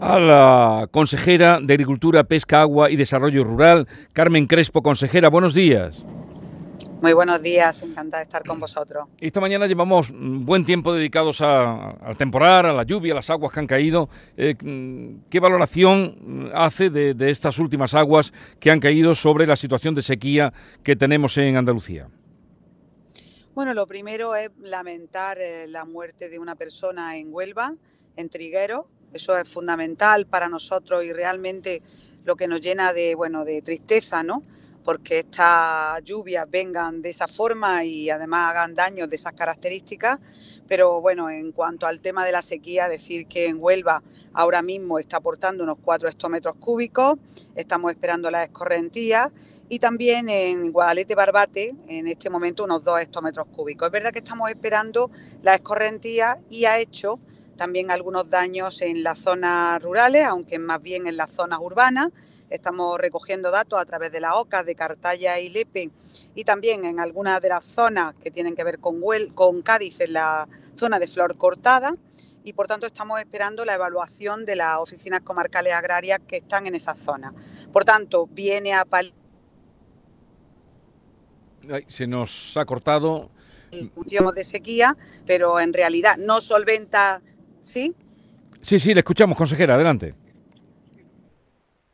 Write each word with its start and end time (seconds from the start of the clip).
a 0.00 0.18
la 0.18 0.88
consejera 0.90 1.60
de 1.60 1.74
Agricultura, 1.74 2.24
Pesca, 2.24 2.62
Agua 2.62 2.90
y 2.90 2.96
Desarrollo 2.96 3.44
Rural, 3.44 3.86
Carmen 4.12 4.46
Crespo. 4.46 4.82
Consejera, 4.82 5.28
buenos 5.28 5.52
días. 5.52 6.04
Muy 7.02 7.12
buenos 7.12 7.42
días, 7.42 7.82
encantada 7.82 8.18
de 8.18 8.24
estar 8.24 8.44
con 8.44 8.58
vosotros. 8.58 9.08
Esta 9.20 9.40
mañana 9.40 9.66
llevamos 9.66 10.12
buen 10.12 10.64
tiempo 10.64 10.92
dedicados 10.92 11.40
al 11.40 12.16
temporal, 12.18 12.66
a 12.66 12.72
la 12.72 12.82
lluvia, 12.82 13.12
a 13.12 13.16
las 13.16 13.30
aguas 13.30 13.52
que 13.52 13.60
han 13.60 13.66
caído. 13.66 14.08
Eh, 14.36 14.54
¿Qué 15.30 15.40
valoración 15.40 16.50
hace 16.54 16.90
de, 16.90 17.30
estas 17.30 17.58
últimas 17.58 17.94
aguas 17.94 18.32
que 18.58 18.70
han 18.70 18.80
caído 18.80 19.14
sobre 19.14 19.46
la 19.46 19.56
situación 19.56 19.94
de 19.94 20.02
sequía 20.02 20.52
que 20.82 20.96
tenemos 20.96 21.36
en 21.38 21.56
Andalucía? 21.56 22.08
Bueno, 23.54 23.74
lo 23.74 23.86
primero 23.86 24.34
es 24.34 24.50
lamentar 24.58 25.38
eh, 25.38 25.66
la 25.68 25.84
muerte 25.84 26.28
de 26.28 26.38
una 26.38 26.54
persona 26.54 27.16
en 27.16 27.32
Huelva, 27.32 27.74
en 28.16 28.28
Triguero, 28.28 28.88
eso 29.12 29.36
es 29.38 29.48
fundamental 29.48 30.26
para 30.26 30.48
nosotros 30.48 31.04
y 31.04 31.12
realmente 31.12 31.82
lo 32.24 32.36
que 32.36 32.48
nos 32.48 32.60
llena 32.60 32.92
de, 32.92 33.14
bueno, 33.14 33.44
de 33.44 33.62
tristeza, 33.62 34.22
¿no? 34.22 34.42
Porque 34.82 35.18
estas 35.18 36.02
lluvias 36.04 36.50
vengan 36.50 37.02
de 37.02 37.10
esa 37.10 37.28
forma 37.28 37.84
y 37.84 38.08
además 38.08 38.50
hagan 38.50 38.74
daños 38.74 39.10
de 39.10 39.16
esas 39.16 39.34
características. 39.34 40.18
Pero 40.66 41.02
bueno, 41.02 41.28
en 41.28 41.52
cuanto 41.52 41.86
al 41.86 42.00
tema 42.00 42.24
de 42.24 42.32
la 42.32 42.40
sequía, 42.40 42.88
decir 42.88 43.26
que 43.26 43.46
en 43.46 43.58
Huelva 43.60 44.02
ahora 44.32 44.62
mismo 44.62 44.98
está 44.98 45.18
aportando 45.18 45.64
unos 45.64 45.76
4 45.84 46.08
hectómetros 46.08 46.56
cúbicos, 46.56 47.18
estamos 47.54 47.90
esperando 47.90 48.30
las 48.30 48.44
escorrentías 48.46 49.30
y 49.68 49.80
también 49.80 50.30
en 50.30 50.72
Guadalete 50.72 51.14
Barbate, 51.14 51.74
en 51.88 52.06
este 52.06 52.30
momento 52.30 52.64
unos 52.64 52.82
2 52.82 53.02
hectómetros 53.02 53.48
cúbicos. 53.48 53.86
Es 53.86 53.92
verdad 53.92 54.12
que 54.12 54.20
estamos 54.20 54.48
esperando 54.48 55.10
las 55.42 55.56
escorrentías 55.56 56.38
y 56.48 56.64
ha 56.64 56.78
hecho 56.78 57.20
también 57.60 57.90
algunos 57.90 58.26
daños 58.26 58.80
en 58.80 59.02
las 59.02 59.18
zonas 59.18 59.82
rurales, 59.82 60.24
aunque 60.24 60.58
más 60.58 60.80
bien 60.80 61.06
en 61.06 61.18
las 61.18 61.28
zonas 61.28 61.58
urbanas. 61.60 62.10
Estamos 62.48 62.98
recogiendo 62.98 63.50
datos 63.50 63.78
a 63.78 63.84
través 63.84 64.10
de 64.12 64.18
la 64.18 64.36
OCA, 64.36 64.62
de 64.62 64.74
Cartaya 64.74 65.38
y 65.38 65.50
Lepe 65.50 65.90
y 66.34 66.44
también 66.44 66.86
en 66.86 66.98
algunas 67.00 67.38
de 67.42 67.50
las 67.50 67.66
zonas 67.66 68.14
que 68.14 68.30
tienen 68.30 68.54
que 68.54 68.64
ver 68.64 68.78
con, 68.78 68.98
con 69.34 69.60
Cádiz, 69.60 70.00
en 70.00 70.14
la 70.14 70.48
zona 70.74 70.98
de 70.98 71.06
Flor 71.06 71.36
Cortada. 71.36 71.94
Y 72.44 72.54
por 72.54 72.66
tanto 72.66 72.86
estamos 72.86 73.20
esperando 73.20 73.66
la 73.66 73.74
evaluación 73.74 74.46
de 74.46 74.56
las 74.56 74.78
oficinas 74.78 75.20
comarcales 75.20 75.74
agrarias 75.74 76.20
que 76.26 76.38
están 76.38 76.66
en 76.66 76.74
esa 76.74 76.94
zona. 76.94 77.34
Por 77.70 77.84
tanto, 77.84 78.26
viene 78.26 78.72
a 78.72 78.86
se 81.88 82.06
nos 82.06 82.56
ha 82.56 82.64
cortado. 82.64 83.28
de 83.70 84.44
sequía, 84.44 84.96
pero 85.26 85.60
en 85.60 85.72
realidad 85.72 86.16
no 86.16 86.40
solventa 86.40 87.20
¿Sí? 87.60 87.94
Sí, 88.60 88.78
sí, 88.78 88.94
le 88.94 89.00
escuchamos, 89.00 89.36
consejera, 89.36 89.74
adelante. 89.74 90.14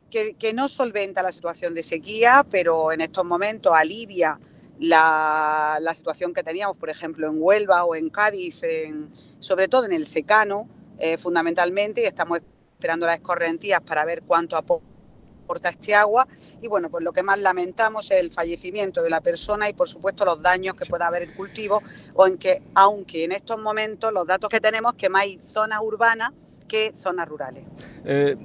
Que, 0.09 0.53
no 0.53 0.67
solventa 0.67 1.21
la 1.21 1.31
situación 1.31 1.75
de 1.75 1.83
sequía, 1.83 2.43
pero 2.49 2.91
en 2.91 3.01
estos 3.01 3.23
momentos 3.23 3.71
alivia 3.75 4.39
la, 4.79 5.79
situación 5.93 6.33
que 6.33 6.41
teníamos, 6.41 6.75
por 6.75 6.89
ejemplo, 6.89 7.27
en 7.27 7.35
Huelva 7.37 7.83
o 7.83 7.95
en 7.95 8.09
Cádiz, 8.09 8.61
sobre 9.39 9.67
todo 9.67 9.85
en 9.85 9.93
el 9.93 10.07
secano, 10.07 10.67
eh, 10.97 11.19
fundamentalmente, 11.19 12.01
y 12.01 12.05
estamos 12.05 12.39
esperando 12.73 13.05
las 13.05 13.17
escorrentías 13.17 13.81
para 13.81 14.05
ver 14.05 14.23
cuánto 14.23 14.55
aporta 14.55 14.96
Y 16.61 16.67
bueno, 16.67 16.89
pues 16.89 17.03
lo 17.03 17.13
que 17.13 17.23
más 17.23 17.39
lamentamos 17.39 18.11
es 18.11 18.19
el 18.19 18.31
fallecimiento 18.31 19.01
de 19.01 19.09
la 19.09 19.21
persona 19.21 19.69
y, 19.69 19.73
por 19.73 19.87
supuesto, 19.89 20.25
los 20.25 20.41
daños 20.41 20.75
que 20.75 20.85
pueda 20.85 21.07
haber 21.07 21.23
el 21.23 21.33
cultivo, 21.33 21.81
o 22.13 22.27
en 22.27 22.37
que, 22.37 22.61
aunque 22.75 23.23
en 23.23 23.31
estos 23.31 23.57
momentos 23.59 24.13
los 24.13 24.27
datos 24.27 24.49
que 24.49 24.59
tenemos, 24.59 24.93
que 24.93 25.09
más 25.09 25.23
hay 25.23 25.39
zonas 25.39 25.79
urbanas 25.81 26.31
que 26.67 26.93
zonas 26.95 27.27
rurales. 27.27 27.65
Eh, 28.03 28.35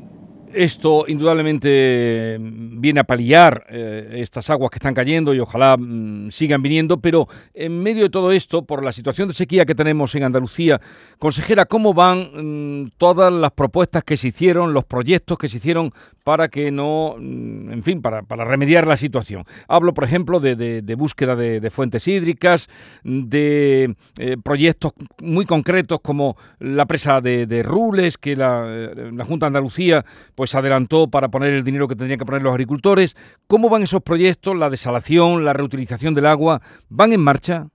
esto 0.54 1.04
indudablemente 1.08 2.38
viene 2.40 3.00
a 3.00 3.04
paliar 3.04 3.66
eh, 3.68 4.18
estas 4.18 4.50
aguas 4.50 4.70
que 4.70 4.76
están 4.76 4.94
cayendo 4.94 5.34
y 5.34 5.40
ojalá 5.40 5.76
mm, 5.76 6.30
sigan 6.30 6.62
viniendo, 6.62 7.00
pero 7.00 7.28
en 7.54 7.82
medio 7.82 8.04
de 8.04 8.10
todo 8.10 8.32
esto, 8.32 8.62
por 8.64 8.84
la 8.84 8.92
situación 8.92 9.28
de 9.28 9.34
sequía 9.34 9.64
que 9.64 9.74
tenemos 9.74 10.14
en 10.14 10.24
Andalucía, 10.24 10.80
consejera, 11.18 11.66
¿cómo 11.66 11.94
van 11.94 12.84
mm, 12.84 12.92
todas 12.98 13.32
las 13.32 13.52
propuestas 13.52 14.04
que 14.04 14.16
se 14.16 14.28
hicieron, 14.28 14.72
los 14.72 14.84
proyectos 14.84 15.38
que 15.38 15.48
se 15.48 15.58
hicieron 15.58 15.92
para 16.24 16.48
que 16.48 16.70
no, 16.70 17.16
mm, 17.18 17.72
en 17.72 17.82
fin, 17.82 18.02
para, 18.02 18.22
remediar 18.44 18.86
la 18.86 18.96
situación? 18.96 19.44
Hablo, 19.68 19.94
por 19.94 20.04
ejemplo, 20.04 20.40
de, 20.40 20.94
búsqueda 20.96 21.36
de, 21.36 21.70
fuentes 21.70 22.06
hídricas, 22.06 22.68
de 23.02 23.94
eh, 24.18 24.36
proyectos 24.42 24.92
muy 25.20 25.46
concretos 25.46 26.00
como 26.02 26.36
la 26.58 26.86
presa 26.86 27.20
de, 27.20 27.62
Rules, 27.62 28.18
que 28.18 28.36
la, 28.36 28.64
eh, 28.68 29.10
la 29.12 29.24
Junta 29.24 29.46
de 29.46 29.48
Andalucía 29.48 30.04
adelantó 30.54 31.08
para 31.08 31.28
poner 31.28 31.52
el 31.54 31.64
dinero 31.64 31.88
que 31.88 31.96
tendrían 31.96 32.18
que 32.18 32.26
poner 32.26 32.42
los 32.42 32.52
agricultores. 32.52 33.16
¿Cómo 33.46 33.68
van 33.68 33.82
esos 33.82 34.02
proyectos, 34.02 34.56
la 34.56 34.70
desalación, 34.70 35.44
la 35.44 35.52
reutilización 35.52 36.14
del 36.14 36.26
agua? 36.26 36.60
¿Van 36.88 37.12
en 37.12 37.20
marcha? 37.20 37.68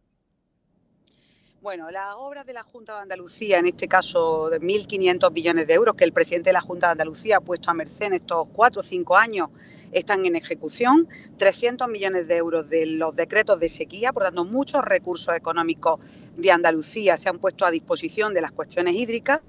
Bueno, 1.68 1.92
las 1.92 2.14
obras 2.16 2.46
de 2.46 2.54
la 2.54 2.64
Junta 2.64 2.96
de 2.96 3.02
Andalucía, 3.02 3.60
en 3.60 3.66
este 3.66 3.90
caso 3.90 4.50
de 4.50 4.62
1.500 4.62 5.34
billones 5.34 5.68
de 5.68 5.74
euros 5.74 5.96
que 5.96 6.06
el 6.06 6.14
presidente 6.14 6.48
de 6.48 6.54
la 6.54 6.62
Junta 6.62 6.88
de 6.88 6.92
Andalucía 6.94 7.36
ha 7.36 7.42
puesto 7.42 7.70
a 7.70 7.74
merced 7.74 8.06
en 8.06 8.14
estos 8.14 8.48
cuatro 8.54 8.80
o 8.80 8.84
cinco 8.84 9.18
años, 9.18 9.50
están 9.92 10.26
en 10.26 10.38
ejecución. 10.38 11.10
300 11.36 11.90
millones 11.90 12.26
de 12.26 12.38
euros 12.38 12.70
de 12.70 12.86
los 12.86 13.14
decretos 13.14 13.60
de 13.60 13.68
sequía, 13.68 14.14
por 14.14 14.24
tanto, 14.24 14.46
muchos 14.46 14.82
recursos 14.86 15.36
económicos 15.36 16.00
de 16.38 16.52
Andalucía 16.54 17.18
se 17.18 17.28
han 17.28 17.38
puesto 17.38 17.66
a 17.66 17.72
disposición 17.72 18.34
de 18.34 18.40
las 18.40 18.54
cuestiones 18.54 18.94
hídricas 18.94 19.42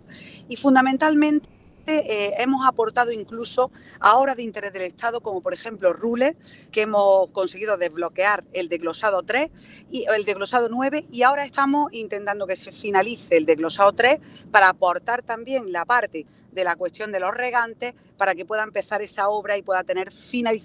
y 0.48 0.56
fundamentalmente 0.56 1.48
eh, 1.90 2.34
hemos 2.38 2.66
aportado 2.66 3.12
incluso 3.12 3.70
a 4.00 4.16
obras 4.16 4.36
de 4.36 4.42
interés 4.42 4.72
del 4.72 4.82
Estado, 4.82 5.20
como 5.20 5.40
por 5.40 5.54
ejemplo 5.54 5.92
RULE, 5.92 6.36
que 6.70 6.82
hemos 6.82 7.28
conseguido 7.30 7.76
desbloquear 7.76 8.44
el 8.52 8.68
desglosado 8.68 9.22
3 9.22 9.86
y 9.90 10.04
el 10.14 10.24
desglosado 10.24 10.68
9 10.68 11.06
y 11.10 11.22
ahora 11.22 11.44
estamos 11.44 11.92
intentando 11.92 12.46
que 12.46 12.56
se 12.56 12.72
finalice 12.72 13.36
el 13.36 13.46
desglosado 13.46 13.92
3 13.92 14.20
para 14.50 14.68
aportar 14.68 15.22
también 15.22 15.72
la 15.72 15.84
parte 15.84 16.26
de 16.52 16.64
la 16.64 16.76
cuestión 16.76 17.12
de 17.12 17.20
los 17.20 17.34
regantes 17.34 17.94
para 18.16 18.34
que 18.34 18.44
pueda 18.44 18.62
empezar 18.62 19.02
esa 19.02 19.28
obra 19.28 19.56
y 19.56 19.62
pueda 19.62 19.84
tener 19.84 20.08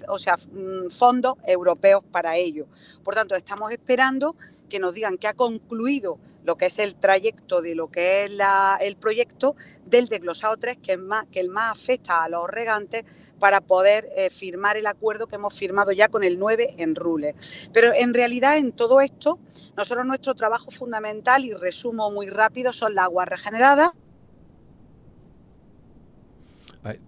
o 0.08 0.18
sea, 0.18 0.38
mm, 0.38 0.90
fondos 0.90 1.36
europeos 1.46 2.04
para 2.12 2.36
ello. 2.36 2.66
Por 3.04 3.16
tanto, 3.16 3.36
estamos 3.36 3.72
esperando 3.72 4.36
que 4.74 4.80
nos 4.80 4.96
digan 4.96 5.20
que 5.20 5.28
ha 5.28 5.36
concluido 5.36 6.18
lo 6.44 6.56
que 6.58 6.66
es 6.66 6.80
el 6.80 6.96
trayecto 6.96 7.62
de 7.62 7.76
lo 7.76 7.92
que 7.92 8.26
es 8.26 8.32
el 8.80 8.96
proyecto 8.96 9.56
del 9.86 10.08
desglosado 10.08 10.58
3, 10.58 10.78
que, 10.78 10.94
es 10.94 10.98
más, 10.98 11.28
que 11.28 11.40
el 11.42 11.50
más 11.50 11.74
afecta 11.74 12.24
a 12.24 12.28
los 12.28 12.50
regantes, 12.50 13.06
para 13.38 13.62
poder 13.62 14.10
eh, 14.16 14.32
firmar 14.32 14.76
el 14.76 14.88
acuerdo 14.88 15.28
que 15.28 15.36
hemos 15.36 15.54
firmado 15.54 15.92
ya 15.92 16.08
con 16.08 16.24
el 16.24 16.40
9 16.40 16.74
en 16.80 16.96
Rule. 16.96 17.36
Pero 17.72 17.94
en 17.94 18.16
realidad 18.16 18.58
en 18.58 18.72
todo 18.72 19.00
esto, 19.00 19.38
nosotros 19.78 20.08
nuestro 20.08 20.34
trabajo 20.34 20.72
fundamental, 20.72 21.46
y 21.46 21.54
resumo 21.54 22.10
muy 22.10 22.26
rápido, 22.26 22.74
son 22.74 22.96
las 22.96 23.06
aguas 23.06 23.28
regeneradas, 23.28 23.92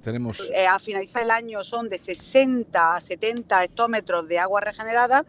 tenemos... 0.04 0.40
Eh, 0.54 0.68
a 0.68 0.78
finalizar 0.78 1.24
el 1.24 1.32
año 1.32 1.64
son 1.64 1.90
de 1.90 1.98
60 1.98 2.96
a 2.96 3.02
70 3.02 3.64
hectómetros 3.64 4.28
de 4.28 4.38
agua 4.38 4.62
regenerada, 4.62 5.26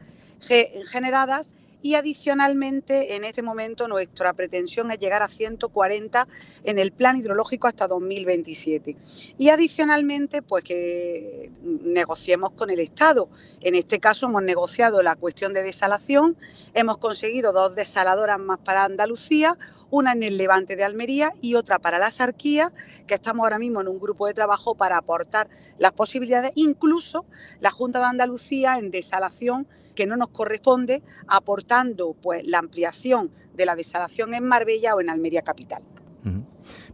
generadas 0.92 1.56
y 1.82 1.94
adicionalmente 1.94 3.16
en 3.16 3.24
este 3.24 3.42
momento 3.42 3.88
nuestra 3.88 4.32
pretensión 4.32 4.90
es 4.90 4.98
llegar 4.98 5.22
a 5.22 5.28
140 5.28 6.26
en 6.64 6.78
el 6.78 6.92
plan 6.92 7.16
hidrológico 7.16 7.68
hasta 7.68 7.86
2027. 7.86 8.96
Y 9.38 9.50
adicionalmente 9.50 10.42
pues 10.42 10.64
que 10.64 11.50
negociemos 11.62 12.52
con 12.52 12.70
el 12.70 12.80
Estado. 12.80 13.28
En 13.60 13.74
este 13.74 13.98
caso 13.98 14.26
hemos 14.26 14.42
negociado 14.42 15.02
la 15.02 15.16
cuestión 15.16 15.52
de 15.52 15.62
desalación, 15.62 16.36
hemos 16.74 16.98
conseguido 16.98 17.52
dos 17.52 17.74
desaladoras 17.74 18.38
más 18.38 18.58
para 18.58 18.84
Andalucía, 18.84 19.56
una 19.90 20.12
en 20.12 20.22
el 20.22 20.36
Levante 20.36 20.76
de 20.76 20.84
Almería 20.84 21.32
y 21.40 21.54
otra 21.54 21.78
para 21.78 21.98
la 21.98 22.10
Sarquía, 22.10 22.72
que 23.06 23.14
estamos 23.14 23.44
ahora 23.44 23.58
mismo 23.58 23.80
en 23.80 23.88
un 23.88 23.98
grupo 23.98 24.26
de 24.26 24.34
trabajo 24.34 24.74
para 24.74 24.96
aportar 24.96 25.48
las 25.78 25.92
posibilidades, 25.92 26.52
incluso 26.54 27.24
la 27.60 27.70
Junta 27.70 28.00
de 28.00 28.06
Andalucía 28.06 28.78
en 28.78 28.90
desalación 28.90 29.66
que 29.94 30.06
no 30.06 30.16
nos 30.16 30.28
corresponde, 30.28 31.02
aportando 31.26 32.14
pues 32.20 32.46
la 32.46 32.58
ampliación 32.58 33.30
de 33.54 33.66
la 33.66 33.74
desalación 33.74 34.34
en 34.34 34.44
Marbella 34.44 34.94
o 34.94 35.00
en 35.00 35.10
Almería 35.10 35.42
capital. 35.42 35.82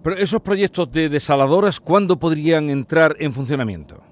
Pero 0.02 0.16
esos 0.16 0.42
proyectos 0.42 0.92
de 0.92 1.08
desaladoras, 1.08 1.80
¿cuándo 1.80 2.18
podrían 2.18 2.68
entrar 2.70 3.16
en 3.18 3.32
funcionamiento? 3.32 4.02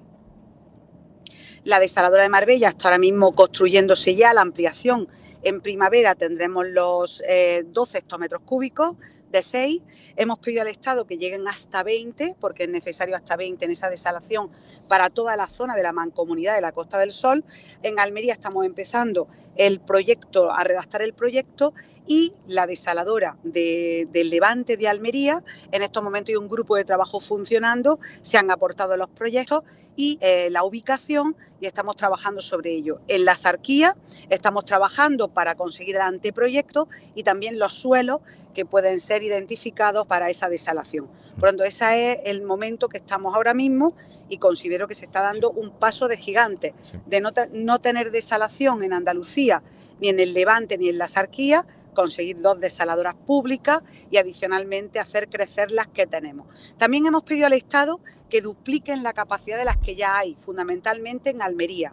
La 1.64 1.78
desaladora 1.78 2.22
de 2.22 2.30
Marbella 2.30 2.68
está 2.68 2.88
ahora 2.88 2.98
mismo 2.98 3.34
construyéndose 3.34 4.14
ya 4.14 4.32
la 4.32 4.40
ampliación. 4.40 5.08
En 5.42 5.60
primavera 5.60 6.14
tendremos 6.14 6.66
los 6.68 7.22
12 7.66 7.96
eh, 7.96 7.98
hectómetros 7.98 8.42
cúbicos 8.42 8.96
de 9.30 9.42
6. 9.42 9.82
Hemos 10.16 10.38
pedido 10.38 10.62
al 10.62 10.68
Estado 10.68 11.06
que 11.06 11.16
lleguen 11.16 11.46
hasta 11.48 11.82
20, 11.82 12.36
porque 12.40 12.64
es 12.64 12.68
necesario 12.68 13.16
hasta 13.16 13.36
20 13.36 13.64
en 13.64 13.70
esa 13.70 13.88
desalación 13.88 14.50
para 14.90 15.08
toda 15.08 15.36
la 15.36 15.46
zona 15.46 15.76
de 15.76 15.84
la 15.84 15.92
mancomunidad 15.92 16.56
de 16.56 16.60
la 16.60 16.72
Costa 16.72 16.98
del 16.98 17.12
Sol. 17.12 17.44
En 17.84 18.00
Almería 18.00 18.32
estamos 18.32 18.66
empezando 18.66 19.28
el 19.54 19.78
proyecto, 19.78 20.50
a 20.50 20.64
redactar 20.64 21.00
el 21.02 21.12
proyecto 21.12 21.74
y 22.08 22.32
la 22.48 22.66
desaladora 22.66 23.36
del 23.44 24.30
Levante 24.30 24.76
de 24.76 24.88
Almería. 24.88 25.44
En 25.70 25.84
estos 25.84 26.02
momentos 26.02 26.30
hay 26.30 26.36
un 26.36 26.48
grupo 26.48 26.74
de 26.74 26.84
trabajo 26.84 27.20
funcionando, 27.20 28.00
se 28.20 28.36
han 28.36 28.50
aportado 28.50 28.96
los 28.96 29.08
proyectos 29.08 29.62
y 29.94 30.18
eh, 30.22 30.50
la 30.50 30.64
ubicación 30.64 31.36
y 31.60 31.66
estamos 31.66 31.94
trabajando 31.94 32.40
sobre 32.40 32.72
ello. 32.72 33.00
En 33.06 33.24
la 33.24 33.36
sarquía 33.36 33.96
estamos 34.28 34.64
trabajando 34.64 35.28
para 35.28 35.54
conseguir 35.54 35.96
el 35.96 36.02
anteproyecto 36.02 36.88
y 37.14 37.22
también 37.22 37.60
los 37.60 37.74
suelos 37.74 38.22
que 38.54 38.64
pueden 38.64 38.98
ser 38.98 39.22
identificados 39.22 40.04
para 40.08 40.30
esa 40.30 40.48
desalación. 40.48 41.06
Por 41.38 41.44
lo 41.44 41.48
tanto, 41.50 41.64
ese 41.64 42.12
es 42.12 42.18
el 42.24 42.42
momento 42.42 42.88
que 42.88 42.98
estamos 42.98 43.34
ahora 43.34 43.54
mismo 43.54 43.94
y 44.30 44.38
considero 44.38 44.88
que 44.88 44.94
se 44.94 45.04
está 45.04 45.20
dando 45.20 45.50
un 45.50 45.70
paso 45.70 46.08
de 46.08 46.16
gigante, 46.16 46.74
de 47.06 47.20
no, 47.20 47.32
no 47.52 47.80
tener 47.80 48.10
desalación 48.10 48.82
en 48.82 48.94
Andalucía, 48.94 49.62
ni 50.00 50.08
en 50.08 50.18
el 50.20 50.32
Levante, 50.32 50.78
ni 50.78 50.88
en 50.88 50.96
la 50.96 51.08
Sarquía, 51.08 51.66
conseguir 51.92 52.40
dos 52.40 52.60
desaladoras 52.60 53.14
públicas 53.14 53.82
y 54.10 54.16
adicionalmente 54.16 55.00
hacer 55.00 55.28
crecer 55.28 55.70
las 55.70 55.88
que 55.88 56.06
tenemos. 56.06 56.46
También 56.78 57.04
hemos 57.06 57.24
pedido 57.24 57.46
al 57.46 57.52
Estado 57.52 58.00
que 58.28 58.40
dupliquen 58.40 59.02
la 59.02 59.12
capacidad 59.12 59.58
de 59.58 59.64
las 59.64 59.76
que 59.76 59.96
ya 59.96 60.16
hay, 60.16 60.36
fundamentalmente 60.36 61.30
en 61.30 61.42
Almería. 61.42 61.92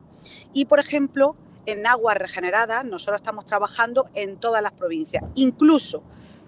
Y, 0.54 0.66
por 0.66 0.80
ejemplo, 0.80 1.36
en 1.66 1.86
aguas 1.86 2.18
regeneradas 2.18 2.86
nosotros 2.86 3.20
estamos 3.20 3.46
trabajando 3.46 4.08
en 4.16 4.38
todas 4.38 4.62
las 4.62 4.72
provincias. 4.72 5.24
Incluso 5.36 6.02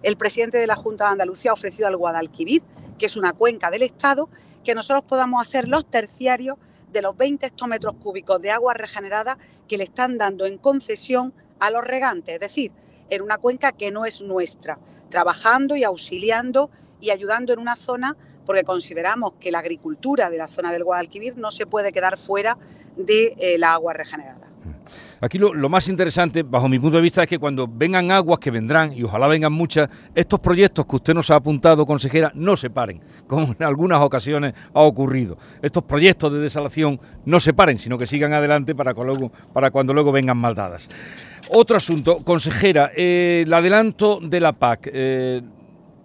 el 0.04 0.16
presidente 0.16 0.58
de 0.58 0.68
la 0.68 0.76
Junta 0.76 1.06
de 1.06 1.12
Andalucía 1.12 1.52
ha 1.52 1.56
ofrecido 1.56 1.88
al 1.88 1.98
Guadalquivir, 1.98 2.64
que 3.00 3.08
es 3.08 3.18
una 3.18 3.34
cuenca 3.34 3.72
del 3.72 3.82
Estado, 3.82 4.30
que 4.64 4.76
nosotros 4.76 5.04
podamos 5.04 5.46
hacer 5.46 5.68
los 5.68 5.90
terciarios 5.90 6.58
de 6.92 7.02
los 7.02 7.18
20 7.18 7.48
hectómetros 7.48 7.96
cúbicos 7.96 8.40
de 8.42 8.52
agua 8.52 8.76
regenerada 8.76 9.38
que 9.68 9.78
le 9.78 9.86
están 9.86 10.20
dando 10.20 10.46
en 10.46 10.60
concesión 10.60 11.34
a 11.60 11.72
los 11.72 11.84
regantes, 11.84 12.36
es 12.36 12.40
decir, 12.40 12.72
en 13.10 13.22
una 13.22 13.38
cuenca 13.38 13.72
que 13.72 13.92
no 13.92 14.06
es 14.06 14.22
nuestra, 14.22 14.78
trabajando 15.10 15.76
y 15.76 15.84
auxiliando 15.84 16.70
y 17.02 17.10
ayudando 17.10 17.54
en 17.54 17.60
una 17.60 17.76
zona 17.76 18.16
porque 18.46 18.64
consideramos 18.64 19.34
que 19.40 19.52
la 19.52 19.60
agricultura 19.60 20.30
de 20.30 20.38
la 20.38 20.48
zona 20.48 20.72
del 20.72 20.84
Guadalquivir 20.84 21.38
no 21.38 21.52
se 21.52 21.68
puede 21.68 21.92
quedar 21.92 22.18
fuera 22.18 22.58
de 22.96 23.36
eh, 23.38 23.58
la 23.60 23.74
agua 23.74 23.94
regenerada. 23.94 24.49
Aquí 25.22 25.38
lo, 25.38 25.70
más 25.70 25.90
interesante, 25.90 26.44
bajo 26.44 26.70
mi 26.70 26.80
punto 26.80 26.96
de 26.96 27.04
vista, 27.04 27.24
es 27.24 27.30
que 27.30 27.40
cuando 27.40 27.68
vengan 27.68 28.10
aguas, 28.10 28.40
que 28.40 28.52
vendrán, 28.52 28.94
y 28.94 29.04
ojalá 29.04 29.28
vengan 29.28 29.52
muchas, 29.52 29.90
estos 30.16 30.40
proyectos 30.40 30.86
que 30.86 30.96
usted 30.96 31.14
nos 31.14 31.30
ha 31.30 31.36
apuntado, 31.36 31.86
consejera, 31.86 32.32
no 32.36 32.56
se 32.56 32.70
paren, 32.70 33.02
como 33.28 33.54
en 33.58 33.64
algunas 33.64 34.02
ocasiones 34.02 34.54
ha 34.74 34.82
ocurrido. 34.82 35.38
Estos 35.62 35.84
proyectos 35.84 36.32
de 36.32 36.40
desalación 36.40 37.00
no 37.26 37.40
se 37.40 37.54
paren, 37.54 37.78
sino 37.78 37.98
que 37.98 38.08
sigan 38.08 38.32
adelante 38.32 38.74
para, 38.76 38.94
cuando 38.94 39.94
luego 39.94 40.12
vengan 40.12 40.38
maldadas. 40.38 40.90
Otro 41.52 41.76
asunto, 41.76 42.18
consejera, 42.24 42.92
eh, 42.96 43.44
el 43.46 43.54
adelanto 43.54 44.20
de 44.22 44.40
la 44.40 44.54
PAC. 44.54 44.90
Eh, 44.94 45.42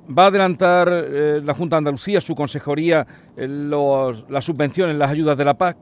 ¿Va 0.06 0.24
a 0.24 0.26
adelantar 0.26 0.88
eh, 0.92 1.40
la 1.42 1.54
Junta 1.54 1.76
de 1.76 1.78
Andalucía, 1.78 2.20
su 2.20 2.34
consejería, 2.34 3.06
las 3.36 4.44
subvenciones, 4.44 4.96
las 4.96 5.10
ayudas 5.10 5.38
de 5.38 5.44
la 5.44 5.54
PAC? 5.54 5.78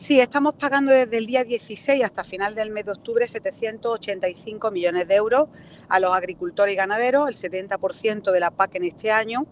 Sí, 0.00 0.18
estamos 0.18 0.54
pagando 0.54 0.92
desde 0.92 1.18
el 1.18 1.26
día 1.26 1.44
16 1.44 2.02
hasta 2.02 2.24
final 2.24 2.54
del 2.54 2.70
mes 2.70 2.86
de 2.86 2.92
octubre 2.92 3.28
785 3.28 4.70
millones 4.70 5.06
de 5.06 5.14
euros 5.14 5.50
a 5.90 6.00
los 6.00 6.14
agricultores 6.14 6.72
y 6.72 6.76
ganaderos, 6.78 7.28
el 7.28 7.34
70% 7.34 8.32
de 8.32 8.40
la 8.40 8.50
PAC 8.50 8.76
en 8.76 8.84
este 8.84 9.10
año. 9.10 9.46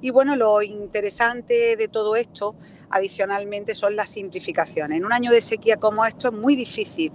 Y 0.00 0.10
bueno, 0.10 0.36
lo 0.36 0.62
interesante 0.62 1.74
de 1.74 1.88
todo 1.88 2.14
esto, 2.14 2.54
adicionalmente, 2.90 3.74
son 3.74 3.96
las 3.96 4.10
simplificaciones. 4.10 4.98
En 4.98 5.04
un 5.04 5.12
año 5.12 5.32
de 5.32 5.40
sequía 5.40 5.78
como 5.78 6.06
esto 6.06 6.28
es 6.28 6.34
muy 6.34 6.54
difícil 6.54 7.10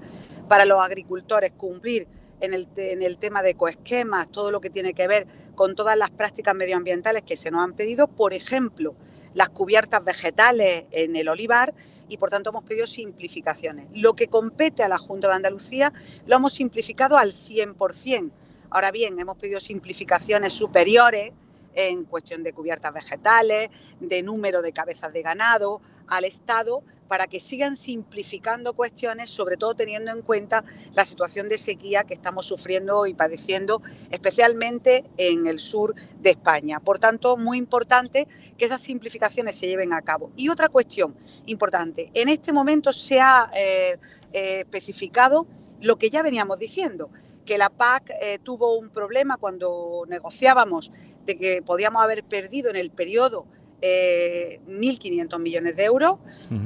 para 0.49 0.65
los 0.65 0.81
agricultores 0.81 1.53
cumplir 1.53 2.05
en 2.41 2.53
el, 2.53 2.67
en 2.75 3.01
el 3.01 3.17
tema 3.17 3.41
de 3.41 3.55
coesquemas, 3.55 4.29
todo 4.31 4.51
lo 4.51 4.61
que 4.61 4.69
tiene 4.69 4.93
que 4.93 5.07
ver 5.07 5.27
con 5.55 5.75
todas 5.75 5.97
las 5.97 6.09
prácticas 6.09 6.55
medioambientales 6.55 7.21
que 7.21 7.37
se 7.37 7.51
nos 7.51 7.63
han 7.63 7.73
pedido, 7.73 8.07
por 8.07 8.33
ejemplo, 8.33 8.95
las 9.33 9.49
cubiertas 9.49 10.03
vegetales 10.03 10.85
en 10.91 11.15
el 11.15 11.29
olivar 11.29 11.73
y 12.07 12.17
por 12.17 12.29
tanto 12.29 12.49
hemos 12.49 12.63
pedido 12.63 12.87
simplificaciones. 12.87 13.87
Lo 13.93 14.15
que 14.15 14.27
compete 14.27 14.83
a 14.83 14.87
la 14.87 14.97
Junta 14.97 15.27
de 15.27 15.35
Andalucía 15.35 15.93
lo 16.25 16.35
hemos 16.35 16.53
simplificado 16.53 17.17
al 17.17 17.33
100%. 17.33 18.31
Ahora 18.69 18.91
bien, 18.91 19.19
hemos 19.19 19.37
pedido 19.37 19.59
simplificaciones 19.59 20.53
superiores 20.53 21.31
en 21.75 22.05
cuestión 22.05 22.43
de 22.43 22.53
cubiertas 22.53 22.93
vegetales, 22.93 23.69
de 23.99 24.23
número 24.23 24.61
de 24.61 24.73
cabezas 24.73 25.13
de 25.13 25.21
ganado, 25.21 25.81
al 26.07 26.25
Estado 26.25 26.83
para 27.13 27.27
que 27.27 27.39
sigan 27.39 27.77
simplificando 27.77 28.73
cuestiones, 28.73 29.29
sobre 29.29 29.55
todo 29.55 29.75
teniendo 29.75 30.09
en 30.09 30.23
cuenta 30.23 30.65
la 30.95 31.05
situación 31.05 31.47
de 31.47 31.59
sequía 31.59 32.05
que 32.05 32.15
estamos 32.15 32.47
sufriendo 32.47 33.05
y 33.05 33.13
padeciendo, 33.13 33.83
especialmente 34.09 35.03
en 35.17 35.45
el 35.45 35.59
sur 35.59 35.93
de 36.21 36.31
España. 36.31 36.79
Por 36.79 36.97
tanto, 36.97 37.37
muy 37.37 37.59
importante 37.59 38.27
que 38.57 38.65
esas 38.65 38.81
simplificaciones 38.81 39.55
se 39.55 39.67
lleven 39.67 39.93
a 39.93 40.01
cabo. 40.01 40.31
Y 40.35 40.49
otra 40.49 40.69
cuestión 40.69 41.15
importante, 41.45 42.09
en 42.15 42.29
este 42.29 42.51
momento 42.51 42.91
se 42.91 43.19
ha 43.19 43.51
eh, 43.55 43.99
eh, 44.31 44.61
especificado 44.61 45.45
lo 45.81 45.97
que 45.97 46.09
ya 46.09 46.23
veníamos 46.23 46.57
diciendo, 46.57 47.11
que 47.45 47.59
la 47.59 47.69
PAC 47.69 48.09
eh, 48.23 48.39
tuvo 48.41 48.75
un 48.75 48.89
problema 48.89 49.37
cuando 49.37 50.05
negociábamos 50.07 50.91
de 51.27 51.37
que 51.37 51.61
podíamos 51.61 52.01
haber 52.01 52.23
perdido 52.23 52.71
en 52.71 52.75
el 52.75 52.89
periodo 52.89 53.45
1.500 53.83 55.39
millones 55.39 55.75
de 55.75 55.83
euros. 55.83 56.17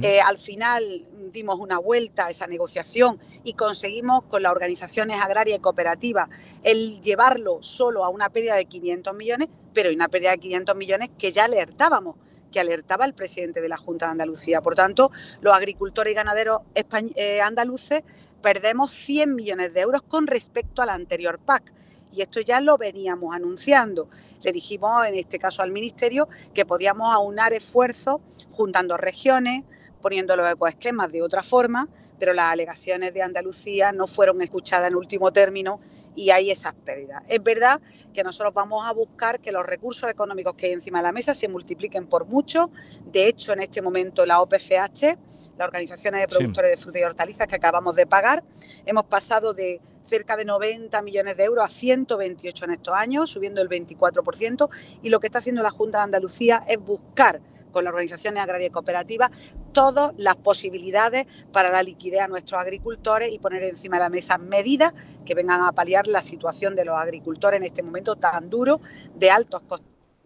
Eh, 0.02 0.20
al 0.20 0.38
final 0.38 1.06
dimos 1.32 1.58
una 1.58 1.78
vuelta 1.78 2.26
a 2.26 2.30
esa 2.30 2.46
negociación 2.46 3.18
y 3.44 3.54
conseguimos 3.54 4.22
con 4.24 4.42
las 4.42 4.52
organizaciones 4.52 5.18
agrarias 5.20 5.58
y 5.58 5.60
cooperativas 5.60 6.28
el 6.62 7.00
llevarlo 7.00 7.58
solo 7.60 8.04
a 8.04 8.08
una 8.08 8.30
pérdida 8.30 8.56
de 8.56 8.66
500 8.66 9.14
millones, 9.14 9.48
pero 9.74 9.92
una 9.92 10.08
pérdida 10.08 10.30
de 10.30 10.38
500 10.38 10.76
millones 10.76 11.10
que 11.18 11.32
ya 11.32 11.44
alertábamos 11.44 12.16
que 12.50 12.60
alertaba 12.60 13.04
el 13.04 13.12
presidente 13.12 13.60
de 13.60 13.68
la 13.68 13.76
Junta 13.76 14.06
de 14.06 14.12
Andalucía. 14.12 14.62
Por 14.62 14.74
tanto, 14.74 15.10
los 15.42 15.54
agricultores 15.54 16.12
y 16.12 16.16
ganaderos 16.16 16.60
eh, 16.74 17.42
andaluces 17.42 18.04
perdemos 18.40 18.90
100 18.90 19.34
millones 19.34 19.74
de 19.74 19.80
euros 19.80 20.00
con 20.00 20.26
respecto 20.26 20.80
a 20.80 20.86
la 20.86 20.94
anterior 20.94 21.38
PAC 21.38 21.74
y 22.12 22.22
esto 22.22 22.40
ya 22.40 22.60
lo 22.60 22.76
veníamos 22.76 23.34
anunciando. 23.34 24.08
Le 24.42 24.52
dijimos, 24.52 25.06
en 25.06 25.14
este 25.14 25.38
caso 25.38 25.62
al 25.62 25.72
Ministerio, 25.72 26.28
que 26.54 26.64
podíamos 26.64 27.12
aunar 27.12 27.52
esfuerzos 27.52 28.20
juntando 28.52 28.96
regiones, 28.96 29.64
poniendo 30.00 30.36
los 30.36 30.50
ecoesquemas 30.50 31.10
de 31.12 31.22
otra 31.22 31.42
forma, 31.42 31.88
pero 32.18 32.32
las 32.32 32.52
alegaciones 32.52 33.14
de 33.14 33.22
Andalucía 33.22 33.92
no 33.92 34.06
fueron 34.06 34.40
escuchadas 34.42 34.88
en 34.88 34.96
último 34.96 35.32
término 35.32 35.80
y 36.14 36.30
hay 36.30 36.50
esas 36.50 36.74
pérdidas. 36.74 37.22
Es 37.28 37.40
verdad 37.42 37.80
que 38.12 38.24
nosotros 38.24 38.52
vamos 38.52 38.84
a 38.88 38.92
buscar 38.92 39.38
que 39.40 39.52
los 39.52 39.64
recursos 39.64 40.10
económicos 40.10 40.54
que 40.54 40.66
hay 40.66 40.72
encima 40.72 40.98
de 40.98 41.04
la 41.04 41.12
mesa 41.12 41.32
se 41.32 41.48
multipliquen 41.48 42.08
por 42.08 42.26
mucho. 42.26 42.70
De 43.12 43.28
hecho, 43.28 43.52
en 43.52 43.60
este 43.60 43.82
momento 43.82 44.26
la 44.26 44.40
OPFH, 44.40 45.16
las 45.56 45.68
organizaciones 45.68 46.22
de 46.22 46.28
productores 46.28 46.70
de 46.72 46.76
frutas 46.76 47.00
y 47.00 47.04
hortalizas 47.04 47.46
que 47.46 47.54
acabamos 47.54 47.94
de 47.94 48.06
pagar, 48.06 48.42
hemos 48.84 49.04
pasado 49.04 49.54
de 49.54 49.80
cerca 50.08 50.36
de 50.36 50.44
90 50.44 51.00
millones 51.02 51.36
de 51.36 51.44
euros 51.44 51.64
a 51.64 51.68
128 51.68 52.64
en 52.64 52.70
estos 52.72 52.94
años, 52.94 53.30
subiendo 53.30 53.60
el 53.60 53.68
24%. 53.68 54.68
Y 55.02 55.10
lo 55.10 55.20
que 55.20 55.26
está 55.26 55.38
haciendo 55.38 55.62
la 55.62 55.70
Junta 55.70 55.98
de 55.98 56.04
Andalucía 56.04 56.64
es 56.66 56.78
buscar 56.78 57.40
con 57.70 57.84
las 57.84 57.92
organizaciones 57.92 58.42
agrarias 58.42 58.70
y 58.70 58.72
cooperativas 58.72 59.30
todas 59.72 60.12
las 60.16 60.36
posibilidades 60.36 61.26
para 61.52 61.70
la 61.70 61.82
liquidez 61.82 62.22
a 62.22 62.28
nuestros 62.28 62.60
agricultores 62.60 63.32
y 63.32 63.38
poner 63.38 63.62
encima 63.62 63.96
de 63.96 64.04
la 64.04 64.08
mesa 64.08 64.38
medidas 64.38 64.94
que 65.24 65.34
vengan 65.34 65.62
a 65.62 65.72
paliar 65.72 66.06
la 66.06 66.22
situación 66.22 66.74
de 66.74 66.86
los 66.86 66.96
agricultores 66.96 67.58
en 67.58 67.64
este 67.64 67.82
momento 67.82 68.16
tan 68.16 68.48
duro 68.48 68.80
de 69.14 69.30
altos 69.30 69.60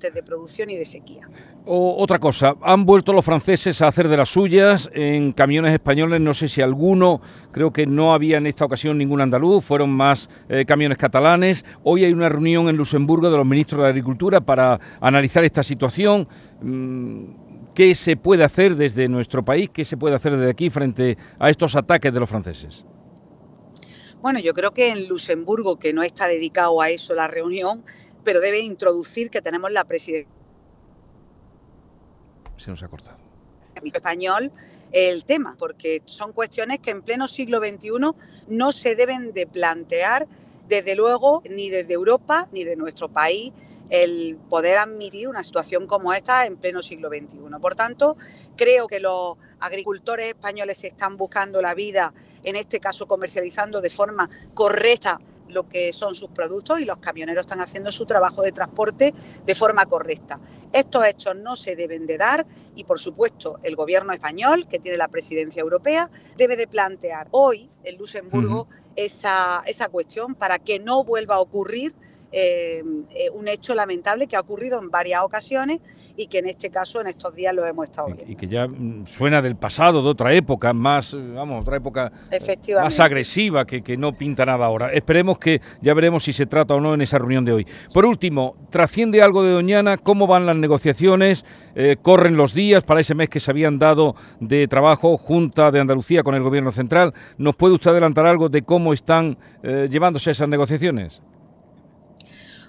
costes 0.02 0.14
de 0.14 0.23
producción 0.23 0.68
y 0.71 0.76
de 0.76 0.85
sequía. 0.85 1.28
otra 1.64 2.18
cosa, 2.18 2.56
han 2.62 2.85
vuelto 2.85 3.12
los 3.12 3.25
franceses 3.25 3.80
a 3.82 3.88
hacer 3.88 4.09
de 4.09 4.16
las 4.16 4.30
suyas 4.30 4.90
en 4.92 5.32
camiones 5.32 5.73
españoles, 5.73 6.21
no 6.21 6.35
sé 6.35 6.49
si 6.49 6.61
alguno, 6.61 7.21
creo 7.52 7.73
que 7.73 7.87
no 7.87 8.12
había 8.12 8.38
en 8.38 8.47
esta 8.49 8.64
ocasión 8.64 8.99
ningún 8.99 9.21
andaluz, 9.21 9.64
fueron 9.64 9.90
más 9.90 10.28
eh, 10.49 10.64
camiones 10.64 10.99
catalanes. 10.99 11.64
Hoy 11.85 12.04
hay 12.04 12.12
una 12.12 12.28
reunión 12.28 12.68
en 12.68 12.76
Luxemburgo 12.76 13.30
de 13.30 13.37
los 13.37 13.47
ministros 13.47 13.82
de 13.82 13.90
Agricultura 13.90 14.40
para 14.40 14.80
analizar 15.00 15.44
esta 15.44 15.62
situación. 15.62 16.26
Mm, 16.61 17.25
¿Qué 17.73 17.94
se 17.94 18.16
puede 18.16 18.42
hacer 18.42 18.75
desde 18.75 19.09
nuestro 19.09 19.44
país? 19.44 19.71
¿Qué 19.73 19.85
se 19.85 19.97
puede 19.97 20.16
hacer 20.16 20.37
desde 20.37 20.50
aquí 20.50 20.68
frente 20.68 21.16
a 21.38 21.49
estos 21.49 21.76
ataques 21.76 22.12
de 22.12 22.21
los 22.21 22.28
franceses? 22.28 22.85
Bueno, 24.21 24.38
yo 24.38 24.54
creo 24.54 24.73
que 24.73 24.90
en 24.90 25.09
Luxemburgo, 25.09 25.80
que 25.80 25.92
no 25.92 26.04
está 26.04 26.28
dedicado 26.28 26.80
a 26.80 26.90
eso 26.90 27.12
la 27.14 27.26
reunión, 27.26 27.85
pero 28.25 28.41
debe 28.41 28.61
introducir 28.61 29.31
que 29.31 29.43
tenemos 29.43 29.71
la 29.71 29.85
presidencia. 29.85 30.33
Se 32.57 32.71
nos 32.71 32.83
ha 32.83 32.88
cortado. 32.88 33.19
español 33.85 34.52
el 34.93 35.25
tema, 35.25 35.57
porque 35.59 36.02
son 36.05 36.33
cuestiones 36.33 36.79
que 36.79 36.91
en 36.91 37.02
pleno 37.02 37.26
siglo 37.26 37.59
XXI 37.59 37.91
no 38.47 38.73
se 38.73 38.95
deben 38.95 39.33
de 39.33 39.47
plantear 39.47 40.29
desde 40.69 40.95
luego, 40.95 41.43
ni 41.50 41.71
desde 41.71 41.95
Europa 41.95 42.49
ni 42.52 42.64
de 42.64 42.76
nuestro 42.76 43.09
país 43.09 43.52
el 43.91 44.38
poder 44.49 44.79
admitir 44.79 45.29
una 45.29 45.43
situación 45.43 45.87
como 45.87 46.14
esta 46.14 46.47
en 46.47 46.57
pleno 46.57 46.81
siglo 46.83 47.09
XXI. 47.09 47.38
Por 47.61 47.75
tanto, 47.75 48.17
creo 48.57 48.87
que 48.87 49.00
los 49.00 49.37
agricultores 49.61 50.29
españoles 50.29 50.83
están 50.85 51.17
buscando 51.17 51.61
la 51.61 51.75
vida, 51.75 52.14
en 52.43 52.57
este 52.57 52.81
caso 52.81 53.07
comercializando 53.07 53.81
de 53.81 53.91
forma 53.91 54.31
correcta 54.55 55.21
lo 55.52 55.68
que 55.68 55.92
son 55.92 56.14
sus 56.14 56.30
productos 56.30 56.80
y 56.80 56.85
los 56.85 56.99
camioneros 56.99 57.44
están 57.44 57.61
haciendo 57.61 57.92
su 57.92 58.06
trabajo 58.06 58.42
de 58.42 58.52
transporte 58.52 59.14
de 59.44 59.54
forma 59.54 59.87
correcta. 59.87 60.40
Estos 60.73 61.04
hechos 61.06 61.37
no 61.37 61.56
se 61.56 61.76
deben 61.76 62.06
de 62.06 62.18
dar 62.18 62.47
y, 62.75 62.85
por 62.85 62.99
supuesto, 62.99 63.59
el 63.62 63.76
gobierno 63.76 64.12
español, 64.12 64.66
que 64.68 64.78
tiene 64.78 64.97
la 64.97 65.09
presidencia 65.09 65.61
europea, 65.61 66.11
debe 66.37 66.56
de 66.56 66.66
plantear 66.66 67.28
hoy 67.30 67.71
en 67.85 67.99
Luxemburgo 67.99 68.68
esa, 68.97 69.62
esa 69.66 69.88
cuestión 69.88 70.35
para 70.35 70.59
que 70.59 70.78
no 70.78 71.04
vuelva 71.04 71.37
a 71.37 71.40
ocurrir 71.40 71.94
eh, 72.35 72.83
eh, 73.15 73.29
un 73.35 73.47
hecho 73.47 73.75
lamentable 73.75 74.27
que 74.27 74.37
ha 74.37 74.41
ocurrido 74.41 74.79
en 74.81 74.91
varias 74.91 75.23
ocasiones 75.23 75.83
y 76.17 76.29
que 76.29 76.39
en 76.39 76.47
este 76.47 76.71
caso 76.71 77.03
en 77.03 77.09
estos 77.09 77.35
días 77.35 77.55
lo 77.55 77.67
hemos 77.67 77.87
estado 77.89 78.07
viendo. 78.07 78.33
Y 78.33 78.37
que 78.37 78.49
ya 78.49 78.67
mm, 78.67 79.07
suena 79.07 79.43
del 79.43 79.57
pasado, 79.57 80.03
de 80.03 80.09
otra 80.09 80.33
época, 80.33 80.73
más, 80.73 81.12
eh, 81.12 81.19
vamos, 81.19 81.61
otra 81.61 81.77
época 81.77 82.11
más 82.83 83.01
agresiva 83.01 83.67
que, 83.67 83.83
que 83.83 83.99
no 83.99 84.17
pinta 84.17 84.47
nada 84.47 84.65
ahora. 84.65 84.95
Esperemos 84.95 85.39
que 85.39 85.61
ya 85.83 85.93
veremos 85.93 86.25
si 86.25 86.33
se 86.33 86.47
trata 86.47 86.75
o 86.75 86.81
no 86.81 86.95
en 86.95 87.03
esa 87.03 87.19
reunión 87.19 87.45
de 87.45 87.53
hoy. 87.53 87.67
Por 87.93 88.07
último, 88.07 88.57
trasciende 88.71 89.21
algo 89.21 89.43
de 89.43 89.53
Doñana, 89.53 89.99
¿cómo 89.99 90.27
van 90.27 90.47
las 90.47 90.57
negociaciones? 90.57 91.45
¿Corren 92.03 92.37
los 92.37 92.53
días 92.53 92.83
para 92.83 93.01
ese 93.01 93.15
mes 93.15 93.31
que 93.31 93.41
se 93.41 93.51
habían 93.51 93.79
dado 93.79 94.15
de 94.41 94.69
trabajo 94.69 95.17
Junta 95.17 95.71
de 95.71 95.81
Andalucía 95.81 96.23
con 96.23 96.35
el 96.35 96.43
Gobierno 96.43 96.71
Central? 96.71 97.15
¿Nos 97.39 97.57
puede 97.57 97.75
usted 97.75 97.91
adelantar 97.91 98.27
algo 98.27 98.49
de 98.49 98.62
cómo 98.62 98.93
están 98.93 99.39
llevándose 99.62 100.31
esas 100.31 100.49
negociaciones? 100.49 101.23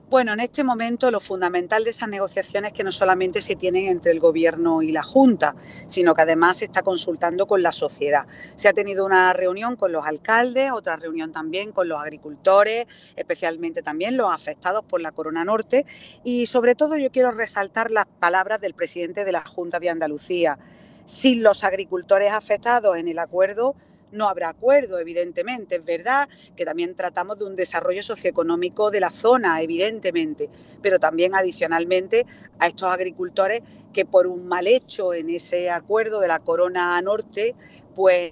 Bueno, 0.10 0.34
en 0.34 0.42
este 0.42 0.64
momento 0.64 1.10
lo 1.10 1.20
fundamental 1.20 1.84
de 1.84 1.90
esas 1.90 2.08
negociaciones 2.08 2.72
es 2.72 2.78
que 2.78 2.84
no 2.84 2.92
solamente 2.92 3.42
se 3.42 3.56
tienen 3.56 3.88
entre 3.88 4.12
el 4.12 4.20
Gobierno 4.20 4.84
y 4.84 4.92
la 4.92 5.02
Junta, 5.02 5.56
sino 5.88 6.14
que 6.14 6.22
además 6.22 6.58
se 6.58 6.66
está 6.66 6.84
consultando 6.84 7.48
con 7.48 7.64
la 7.64 7.72
sociedad. 7.72 8.28
Se 8.56 8.68
ha 8.68 8.74
tenido 8.74 9.06
una 9.06 9.34
reunión 9.34 9.76
con 9.76 9.92
los 9.92 10.06
alcaldes, 10.06 10.72
otra 10.72 10.98
reunión 10.98 11.32
también 11.32 11.72
con 11.72 11.88
los 11.88 12.00
agricultores, 12.00 12.86
especialmente 13.16 13.82
también 13.82 14.16
los 14.16 14.32
afectados 14.32 14.84
por 14.86 15.02
la 15.02 15.12
Corona 15.14 15.44
Norte. 15.44 15.86
Y 16.24 16.46
sobre 16.46 16.76
todo 16.76 16.96
yo 16.96 17.10
quiero 17.10 17.32
resaltar 17.32 17.90
las 17.90 18.06
palabras 18.06 18.62
del 18.62 18.76
presidente 18.76 19.26
de 19.26 19.32
la 19.32 19.44
Junta 19.44 19.80
de 19.80 19.90
Andalucía. 19.90 20.60
Sin 21.06 21.42
los 21.42 21.64
agricultores 21.64 22.34
afectados 22.34 22.98
en 22.98 23.08
el 23.08 23.18
acuerdo, 23.18 23.76
no 24.14 24.30
habrá 24.30 24.50
acuerdo, 24.50 25.00
evidentemente. 25.00 25.76
Es 25.76 25.86
verdad 25.86 26.30
que 26.56 26.66
también 26.66 26.96
tratamos 26.96 27.38
de 27.40 27.46
un 27.46 27.56
desarrollo 27.56 28.02
socioeconómico 28.02 28.92
de 28.92 29.00
la 29.00 29.10
zona, 29.10 29.62
evidentemente, 29.62 30.50
pero 30.82 31.00
también 31.00 31.36
adicionalmente 31.36 32.26
a 32.60 32.68
estos 32.68 32.92
agricultores 32.92 33.62
que 33.92 34.06
por 34.06 34.28
un 34.28 34.48
mal 34.48 34.68
hecho 34.68 35.14
en 35.14 35.30
ese 35.30 35.70
acuerdo 35.70 36.20
de 36.20 36.28
la 36.28 36.40
Corona 36.40 37.02
Norte, 37.02 37.56
pues... 37.96 38.32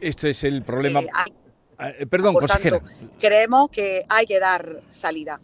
Este 0.00 0.30
es 0.30 0.44
el 0.44 0.62
problema... 0.62 1.00
Eh, 1.00 1.08
ah, 1.78 1.88
eh, 1.98 2.06
perdón, 2.06 2.34
por 2.34 2.46
tanto, 2.46 2.82
creemos 3.18 3.70
que 3.70 4.04
hay 4.08 4.26
que 4.26 4.38
dar 4.38 4.82
salida. 4.88 5.40